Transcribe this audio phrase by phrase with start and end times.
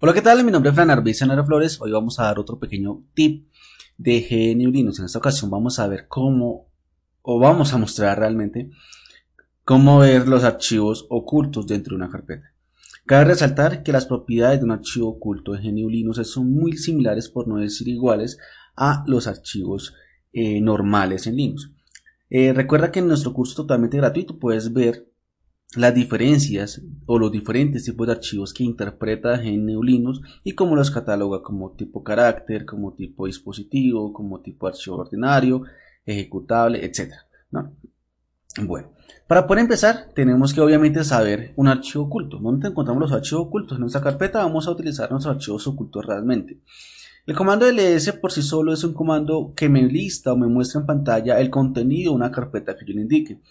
[0.00, 0.44] Hola, ¿qué tal?
[0.44, 1.80] Mi nombre es Fran Arbiza Flores.
[1.80, 3.48] Hoy vamos a dar otro pequeño tip
[3.96, 5.00] de GNU Linux.
[5.00, 6.70] En esta ocasión vamos a ver cómo,
[7.20, 8.70] o vamos a mostrar realmente,
[9.64, 12.54] cómo ver los archivos ocultos dentro de una carpeta.
[13.06, 17.28] Cabe resaltar que las propiedades de un archivo oculto de GNU Linux son muy similares,
[17.28, 18.38] por no decir iguales,
[18.76, 19.96] a los archivos
[20.32, 21.72] eh, normales en Linux.
[22.30, 25.10] Eh, recuerda que en nuestro curso totalmente gratuito puedes ver
[25.76, 30.90] las diferencias o los diferentes tipos de archivos que interpreta GNU Linux y cómo los
[30.90, 35.62] cataloga como tipo carácter, como tipo dispositivo, como tipo archivo ordinario,
[36.06, 37.12] ejecutable, etc.
[38.62, 38.92] Bueno,
[39.26, 42.38] para poder empezar tenemos que obviamente saber un archivo oculto.
[42.38, 43.76] ¿Dónde encontramos los archivos ocultos?
[43.76, 46.60] En nuestra carpeta vamos a utilizar nuestros archivos ocultos realmente.
[47.26, 50.80] El comando ls por sí solo es un comando que me lista o me muestra
[50.80, 53.42] en pantalla el contenido de una carpeta que yo le indique.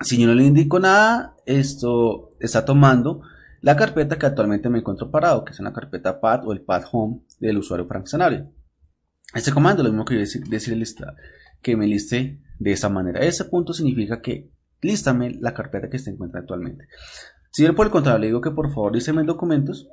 [0.00, 3.22] Si yo no le indico nada, esto está tomando
[3.60, 6.86] la carpeta que actualmente me encuentro parado, que es la carpeta path o el path
[6.90, 8.06] home del usuario Frank.
[9.34, 11.14] Este comando, lo mismo que decir, decir lista,
[11.60, 13.20] que me liste de esa manera.
[13.20, 16.88] Ese punto significa que lístame la carpeta que se encuentra actualmente.
[17.52, 19.88] Si yo por el contrario le digo que por favor lísteme documentos,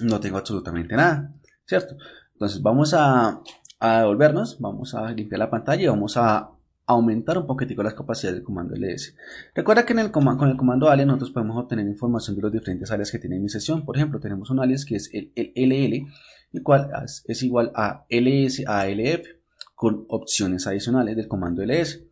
[0.00, 1.32] no tengo absolutamente nada,
[1.64, 1.96] ¿cierto?
[2.34, 3.40] Entonces vamos a,
[3.80, 6.50] a devolvernos, vamos a limpiar la pantalla y vamos a
[6.86, 9.14] aumentar un poquitico las capacidades del comando ls.
[9.54, 13.18] Recuerda que con el comando alias nosotros podemos obtener información de los diferentes alias que
[13.18, 13.84] tiene mi sesión.
[13.84, 16.06] Por ejemplo, tenemos un alias que es el, LL,
[16.52, 16.90] el cual
[17.24, 19.26] es igual a ls a alf
[19.74, 22.04] con opciones adicionales del comando ls.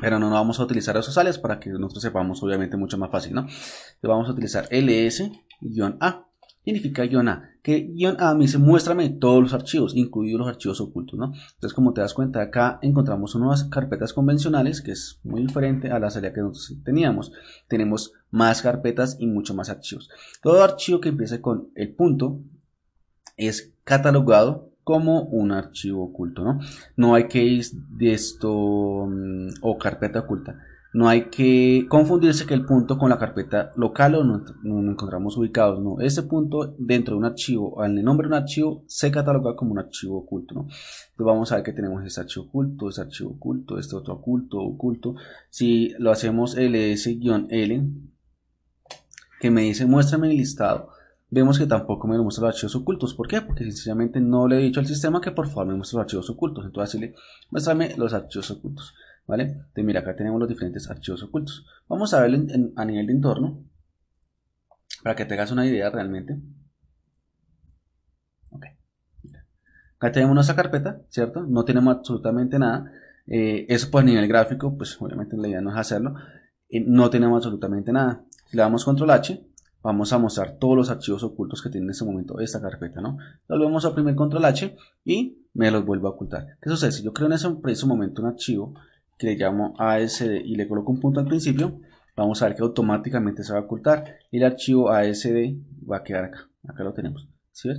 [0.00, 3.34] Pero no, vamos a utilizar esos alias para que nosotros sepamos obviamente mucho más fácil,
[3.34, 3.46] ¿no?
[4.02, 6.28] Vamos a utilizar ls-a
[6.68, 10.80] significa guion A, que guion A me dice muéstrame todos los archivos, incluidos los archivos
[10.80, 11.26] ocultos, ¿no?
[11.26, 15.98] Entonces, como te das cuenta, acá encontramos unas carpetas convencionales, que es muy diferente a
[15.98, 17.30] la salida que nosotros teníamos.
[17.68, 20.08] Tenemos más carpetas y mucho más archivos.
[20.42, 22.40] Todo archivo que empiece con el punto
[23.36, 26.60] es catalogado como un archivo oculto, ¿no?
[26.96, 30.58] No hay case de esto mm, o carpeta oculta.
[30.94, 35.36] No hay que confundirse que el punto con la carpeta local o no, nos encontramos
[35.36, 35.80] ubicados.
[35.80, 39.72] No, ese punto dentro de un archivo, al nombre de un archivo, se cataloga como
[39.72, 40.54] un archivo oculto.
[40.54, 40.60] ¿no?
[40.62, 44.58] Entonces vamos a ver que tenemos ese archivo oculto, ese archivo oculto, este otro oculto,
[44.58, 45.14] oculto.
[45.50, 47.90] Si lo hacemos ls-l,
[49.40, 50.88] que me dice muéstrame el listado,
[51.30, 53.14] vemos que tampoco me muestra los archivos ocultos.
[53.14, 53.42] ¿Por qué?
[53.42, 56.30] Porque sencillamente no le he dicho al sistema que por favor me muestre los archivos
[56.30, 56.64] ocultos.
[56.64, 57.12] Entonces así
[57.50, 58.94] muéstrame los archivos ocultos.
[59.28, 59.44] ¿Vale?
[59.44, 61.66] Entonces mira, acá tenemos los diferentes archivos ocultos.
[61.86, 62.38] Vamos a verlo
[62.76, 63.62] a nivel de entorno,
[65.02, 66.40] para que tengas una idea realmente.
[68.50, 68.64] Ok.
[69.96, 71.42] Acá tenemos nuestra carpeta, ¿cierto?
[71.42, 72.90] No tenemos absolutamente nada.
[73.26, 76.14] Eh, eso pues a nivel gráfico, pues obviamente la idea no es hacerlo.
[76.70, 78.24] Eh, no tenemos absolutamente nada.
[78.46, 79.46] Si le damos control H,
[79.82, 83.18] vamos a mostrar todos los archivos ocultos que tiene en este momento esta carpeta, ¿no?
[83.46, 84.74] Volvemos a oprimir control H
[85.04, 86.56] y me los vuelvo a ocultar.
[86.62, 86.92] ¿Qué sucede?
[86.92, 88.74] Si yo creo en ese momento un archivo
[89.18, 91.80] que le llamo ASD y le coloco un punto al principio,
[92.16, 95.56] vamos a ver que automáticamente se va a ocultar y el archivo ASD
[95.90, 96.48] va a quedar acá.
[96.66, 97.28] Acá lo tenemos.
[97.52, 97.70] ¿Sí?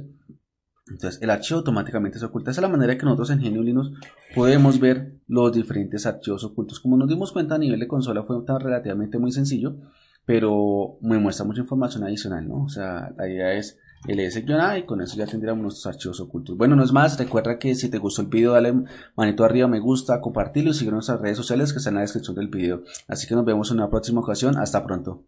[0.88, 2.52] Entonces el archivo automáticamente se oculta.
[2.52, 3.92] Esa es la manera que nosotros en GNU Linux
[4.36, 6.80] podemos ver los diferentes archivos ocultos.
[6.80, 9.78] Como nos dimos cuenta a nivel de consola fue tan relativamente muy sencillo,
[10.26, 12.64] pero me muestra mucha información adicional, ¿no?
[12.64, 16.58] O sea, la idea es ls-a y con eso ya tendríamos nuestros archivos ocultos.
[16.58, 18.74] Bueno, no es más, recuerda que si te gustó el video dale
[19.16, 22.36] manito arriba, me gusta, compartirlo y sigue nuestras redes sociales que están en la descripción
[22.36, 22.84] del video.
[23.08, 25.24] Así que nos vemos en una próxima ocasión, hasta pronto.